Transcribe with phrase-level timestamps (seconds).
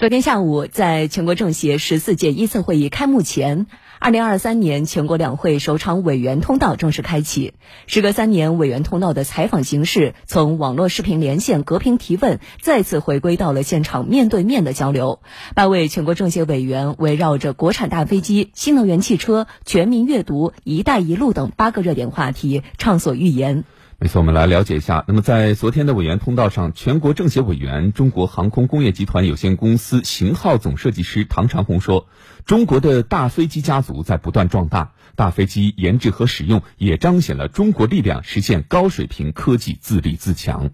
[0.00, 3.66] 昨天下午，在全国政协十四届一次会议开幕前，
[3.98, 7.52] 二零二三年全国两会首场委员通道正式开启。
[7.86, 15.20] 时隔三年，委员通道的采访形式从网络视频连线、隔屏提问，再次回归到了现场面对面的交流。
[15.54, 23.64] 八位全国政协委员围绕着国产大飞机、新能源汽车、全民阅读、一带一路等八个热点话题畅所欲言。
[24.02, 25.04] 没错，我们来了解一下。
[25.06, 32.08] 那么，在昨天的委员通道上，全国政协委员、中国航空工业集团有限公司型号总设计师唐长红说
[32.46, 40.70] ：“中国的大飞机家族在不断壮大，大飞机研制和使用也彰显了中国力量实现高水平科技自立自强。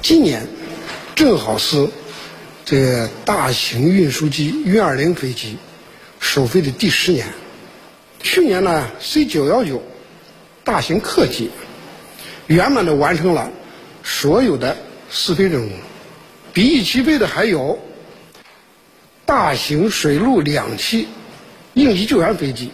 [0.00, 0.46] 今年
[1.14, 1.90] 正好是
[2.64, 5.58] 这个大型运输机运二零飞机
[6.20, 7.26] 首飞的第十年。
[8.20, 9.82] 去年呢，C 九幺九
[10.64, 11.50] 大型客机。”
[12.46, 13.50] 圆满的完成了
[14.04, 14.76] 所有的
[15.10, 15.70] 试飞任务，
[16.52, 17.78] 比翼齐飞的还有
[19.24, 21.06] 大型水陆两栖
[21.74, 22.70] 应急救援飞机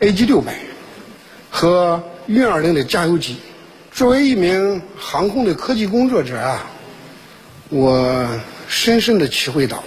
[0.00, 0.58] AG 六百
[1.50, 3.36] 和运二零的加油机。
[3.92, 6.66] 作为一名航空的科技工作者啊，
[7.68, 8.26] 我
[8.66, 9.82] 深深的体会到，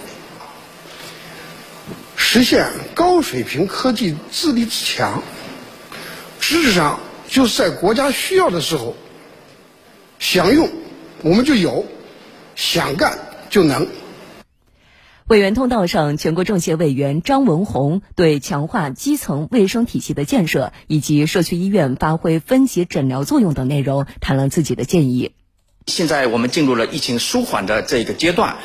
[2.14, 5.20] 实现高水平科技自立自强，
[6.38, 7.00] 实质上。
[7.34, 8.94] 就是在国家需要的时候，
[10.20, 10.70] 想用
[11.20, 11.84] 我们就有，
[12.54, 13.18] 想干
[13.50, 13.88] 就能。
[15.26, 25.32] 委员通道上，全国政协委员张文宏对强化基层卫生体系的建设以及社区医院发挥分级诊疗作用等内容谈了自己的建议。
[25.88, 28.58] 现在我们进入了疫情舒缓的这个阶段，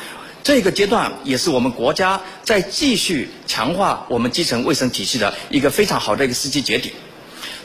[0.44, 6.94] 这个阶段也是我们国家在继续强化我们基层卫生体系的一个非常好的一个时机节点。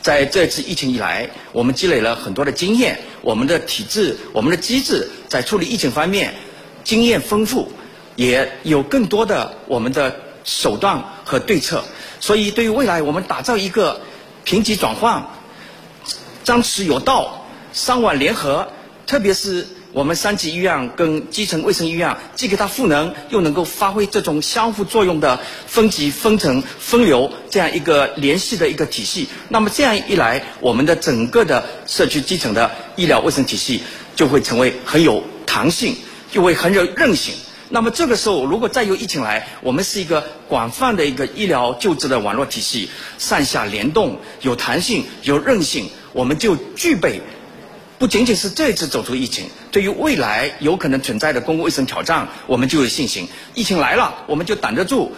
[0.02, 6.34] 在这次疫情以来，我们积累了很多的经验，我们的体制、我们的机制在处理疫情方面
[6.84, 7.70] 经验丰富，
[8.16, 11.84] 也有更多的我们的手段和对策。
[12.20, 14.00] 所以，对于未来我们打造一个
[14.44, 15.24] 评级转换、
[16.44, 18.68] 张弛有道、三网联合，
[19.06, 19.66] 特别是。
[19.96, 29.26] 我们三级医院跟基层卫生医院既给它赋能，又能够发挥这种相互作用的分级、分层、分流这样一个联系的一个体系。
[29.48, 33.80] 那么这样一来，我们的整个的社区基层的医疗卫生体系
[34.14, 35.96] 就会成为很有弹性，
[36.30, 37.32] 就会很有韧性。
[37.70, 47.22] 那么这个时候，如果再有疫情来，我们是一个广泛的一个医疗救治的网络体系，上下联动，有弹性、有韧性，我们就具备。
[47.98, 53.28] 不仅仅是这次走出疫情，对于未来有可能存在的公共卫生挑战，我们就有信心。
[53.54, 55.12] 疫情来了，我们就挡得住。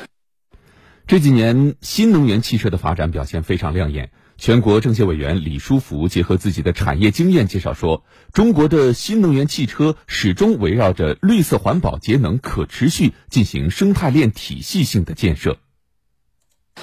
[1.08, 4.10] 这几年新能源汽车的发展表现非常亮眼。
[4.36, 15.58] 全国政协委员李书福结合自己的产业经验介绍说，中国的新能源汽车始终围绕着绿色环保、节能可持续进行生态链体系性的建设。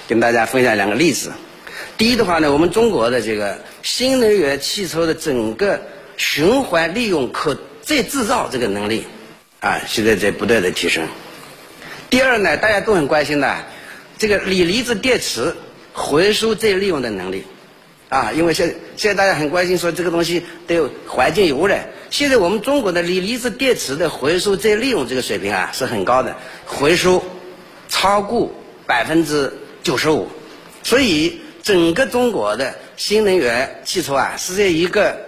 [0.06, 1.32] 跟大家分享两个例子。
[1.98, 5.80] 第一的话呢，我们中国的这个新能源汽车的整个
[6.16, 9.04] 循环利用、可再制造这个能力，
[9.60, 11.06] 啊，现在在不断的提升。
[12.10, 13.64] 第二呢，大家都很关心的，
[14.18, 15.54] 这个锂离子电池
[15.92, 17.44] 回收再利用的能力，
[18.08, 21.88] 啊，因为现现在大家很关心说这个东西对环境有污染。
[22.10, 26.36] 现在我们中国的锂离子电池的回收再利用这个水平啊是很高的，
[26.66, 27.24] 回收
[27.88, 28.50] 超过
[28.86, 30.28] 百分之九十五，
[30.82, 31.40] 所以。
[31.66, 35.18] 整个中国的新能源汽车啊，是在一个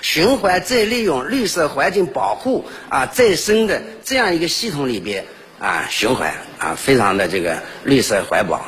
[0.00, 5.24] 循环再利用、绿色环境保护啊、再生的这样一个系统里边
[5.58, 8.64] 啊循环啊，非常的这个绿色环保。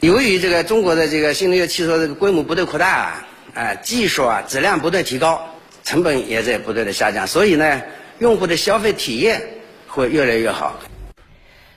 [0.00, 5.48] 由于这个中国的这个新能源汽车这个规模不断扩大啊，啊技术啊质量不断提高，
[5.84, 7.80] 成本也在不断的下降，所以呢，
[8.18, 9.40] 用户的消费体验
[9.86, 10.80] 会越来越好。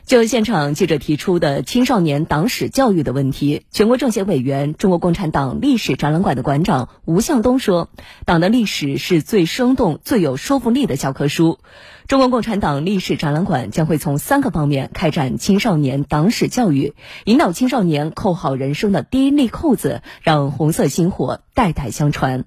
[0.06, 7.90] 就现场记者提出的青少年党史教育的问题，全国政协委员、中国共产党历史展览馆的馆长吴向东说
[8.24, 11.58] ：“党的历史是最生动、最有说服力的教科书。
[12.08, 16.94] 中国共产党历史展览馆将会从三个方面开展青少年党史教育，
[17.24, 22.46] 引导青少年扣好人生的第一粒扣子，让红色薪火代代相传。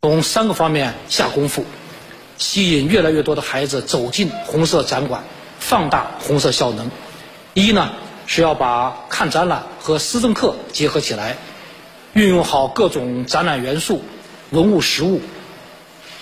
[0.00, 1.62] 从三个方面下功夫，
[2.38, 5.22] 吸引越来越多的孩子走进红色展馆。”
[5.66, 6.92] 放大红色效能，
[7.52, 7.90] 一呢
[8.28, 11.38] 是要把看展览和思政课结合起来，
[12.12, 14.04] 运用好各种展览元素、
[14.50, 15.20] 文物实物，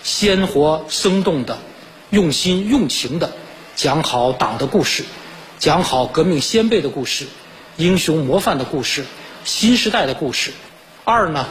[0.02, 1.58] 鲜活生动的、
[2.08, 3.32] 用心用情的
[3.76, 5.04] 讲好党的故事，
[5.58, 7.26] 讲好革命先辈的故事、
[7.76, 9.04] 英雄模范的故事、
[9.44, 10.52] 新时代的故事。
[11.04, 11.46] 二呢，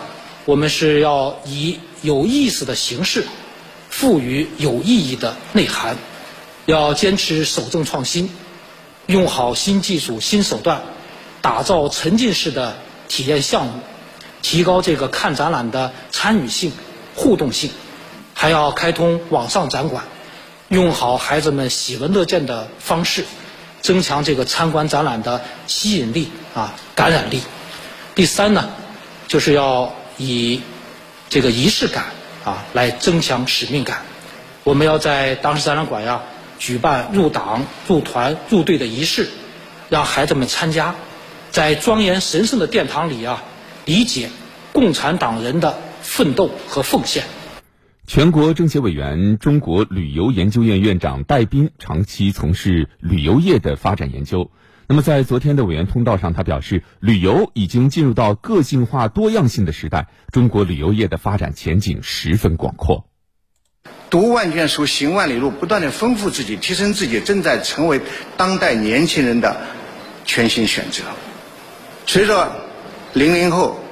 [0.45, 3.23] 我们是要以有意思的形式，
[3.91, 5.95] 赋予有意义的内涵。
[6.65, 8.30] 要坚持守正创新，
[9.06, 10.81] 用好新技术、新手段，
[11.42, 12.75] 打造沉浸式的
[13.07, 13.74] 体验项目，
[14.42, 16.71] 提高这个看展览的参与性、
[17.15, 17.71] 互动性，
[18.33, 20.06] 还要开通网上展馆，
[20.69, 23.25] 用好孩子们喜闻乐见的方式，
[23.81, 27.42] 增强这个参观展览的吸引力啊、感染力。
[28.15, 28.69] 第三呢，
[29.27, 30.62] 就是要以
[31.27, 32.06] 这个仪式感
[32.45, 34.04] 啊来增强使命感。
[34.63, 36.21] 我们要在当时展览馆呀
[36.63, 39.27] 举办入党、入团、入队的仪式，
[39.89, 40.95] 让孩子们参加，
[41.51, 43.44] 在庄严神圣的殿堂里啊
[43.83, 44.30] 理解
[44.71, 47.25] 共产党人的奋斗和奉献。
[48.07, 54.50] 全国政协委员、中国旅游研究院院长戴斌长期从事旅游业的发展研究。
[54.88, 63.06] 那么，在昨天的委员通道上，他表示，旅游已经进入到个性化、多样性的时代，中国旅游业的发展前景十分广阔。
[64.13, 68.00] 读万卷书，行万里路，不断的丰富自己、提升自己，正在成为
[68.38, 69.60] 当代年轻人的
[70.24, 71.01] 全新选择。
[72.06, 72.51] 随着
[73.13, 73.83] 零零后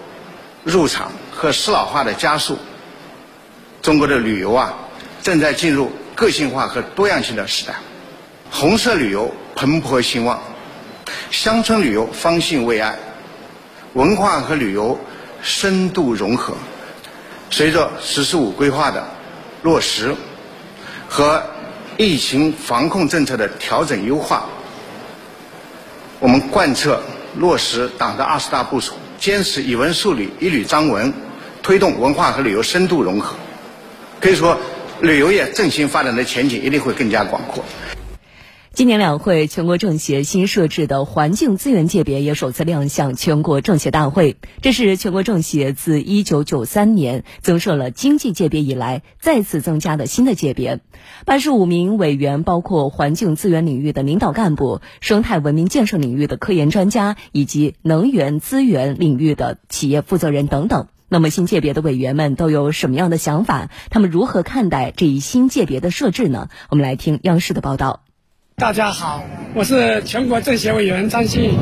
[0.64, 2.60] 入场和适老化的加速，
[3.82, 4.76] 中国的旅游啊，
[5.24, 7.74] 正在进入个性化和多样性的时代。
[8.52, 10.40] 红色旅游蓬勃兴旺，
[11.32, 12.96] 乡村旅游方兴未艾，
[13.94, 15.00] 文化和旅游
[15.42, 16.54] 深度融合。
[17.50, 19.04] 随着“十四五”规划的
[19.62, 20.16] 落实
[21.08, 21.44] 和
[21.98, 24.46] 疫情防控政策的调整优化，
[26.20, 27.02] 我们贯彻
[27.36, 31.14] 落实党的二十大部署，坚持以文树理、以旅张文，
[31.62, 33.36] 推动文化和旅游深度融合。
[34.20, 34.58] 可以说，
[35.02, 37.64] 旅游业振兴发展的前景一定会更加广阔。
[38.74, 44.38] 今年两会，全国政协新设置的环境资源界别也首次亮相全国政协大会。
[44.62, 50.80] 这是全国政协自一九九三年增设了经济界别以来再次增加的新的界别。
[51.26, 60.88] 八十五名委员包括环境资源领域的领导干部、生态文明建设领域的科研专家以及能源资源领域的企业负责人等等。
[61.10, 63.70] 那么新界别的委员们都有什么样的想法？
[63.90, 66.48] 他们如何看待这一新界别的设置呢？
[66.70, 68.04] 我们来听央视的报道。
[68.62, 69.24] 大家好，
[69.56, 71.58] 我是全国政协委员张新颖，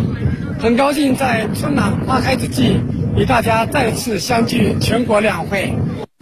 [0.59, 2.75] 很高兴在春暖花开之际
[3.15, 5.73] 与大家再次相聚全国两会。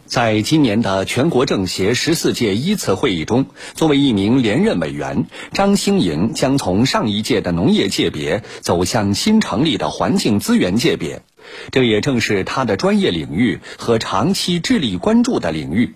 [0.05, 11.23] 在今年的全国政协十四届一次会议中，作为一名连任委员，张兴莹将从上一届的农业界别走向新成立的环境资源界别，
[11.71, 15.95] 这也正是他的专业领域和长期致力关注的领域。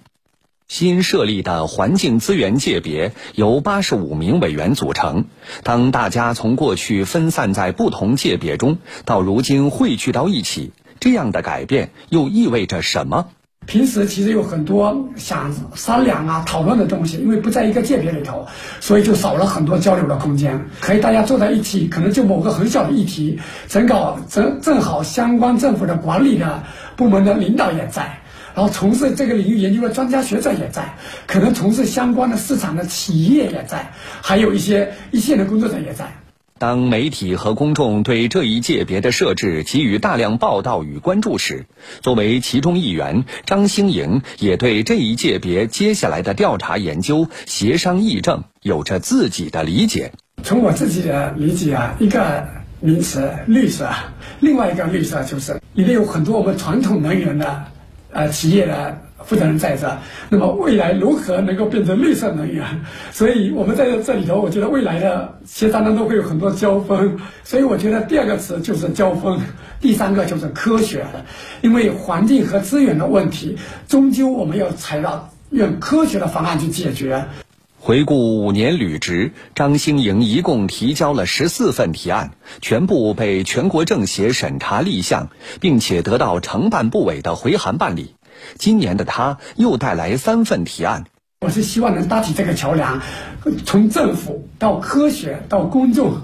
[0.71, 5.25] 新设立的环境资源界别由八十五名委员组成。
[5.63, 10.71] 当大家从过去分散在不同界别中，到如今汇聚到一起，
[11.01, 13.27] 这样的改变又意味着什么？
[13.65, 18.47] 平时其实有很多想商量啊、讨论的东西，因为不在一个界别里头，
[18.79, 20.67] 所以就少了很多交流的空间。
[20.79, 26.63] 可以大家坐在一起，可能就某个很小的议题，正搞正正好相关政府的管理的
[26.95, 28.20] 部门的领导也在。
[28.53, 30.95] 然后从事这个领域研究的专家学者也在，
[31.27, 36.11] 可能从事相关的市场的企业也在，还有一些一线的工作者也在。
[36.57, 41.65] 当媒体和公众对这一界别的设置给予大量报道与关注时，
[42.01, 50.11] 作为其中一员，张兴颖也对这一界别接下来的调查研究、协商议政有着自己的理解。
[50.43, 52.47] 从我自己的理解啊，一个
[52.79, 53.89] 名词绿色，
[54.39, 57.65] 另外一个绿色就是里面有很多我们传统能源的。
[58.11, 59.97] 呃，企业的负责人在这，
[60.29, 62.65] 那么未来如何能够变成绿色能源？
[63.11, 67.19] 所以我们在这里头，我觉得未来的协商当中会有很多交锋。
[67.43, 69.39] 所以我觉得第二个词就是交锋，
[69.79, 71.05] 第三个就是科学，
[71.61, 77.25] 因为环境和资源的问题，终究我们要采到用科学的方案去解决。
[77.83, 82.29] 回顾五年履职，张兴颖一共提交了十四份提案，
[82.61, 88.13] 全部被全国政协审查立项，并且得到承办部委的回函办理。
[88.59, 91.05] 今年的他又带来三份提案。
[91.39, 93.01] 我是希望能搭起这个桥梁，
[93.65, 96.17] 从政府到科学到公众，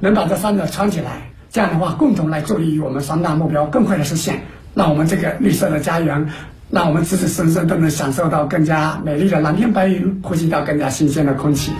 [0.00, 1.30] 能把这三者串起来。
[1.48, 4.42] 这样的话，共同来助力于我们三大目标更快的实现，
[4.74, 6.32] 让我们这个绿色的家园。
[6.74, 11.70] 让我们子子孙孙都能享受到更加美丽的蓝天白云，呼吸到更加新鲜的空气。